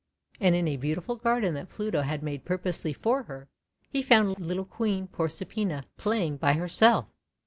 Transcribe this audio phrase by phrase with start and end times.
[0.39, 3.49] And in a beautiful garden that Pluto had made purposely for her,
[3.91, 7.05] he found little Queen Proserpina playing by herself.